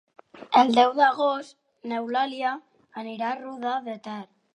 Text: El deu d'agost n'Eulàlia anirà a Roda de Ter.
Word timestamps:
El 0.59 0.71
deu 0.77 0.93
d'agost 0.99 1.53
n'Eulàlia 1.91 2.53
anirà 3.03 3.29
a 3.35 3.39
Roda 3.43 3.75
de 3.91 3.95
Ter. 4.09 4.19